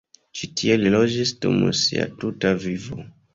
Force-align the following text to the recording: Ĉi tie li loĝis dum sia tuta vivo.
Ĉi 0.37 0.47
tie 0.61 0.77
li 0.83 0.93
loĝis 0.95 1.33
dum 1.45 1.59
sia 1.81 2.09
tuta 2.25 2.55
vivo. 2.65 3.01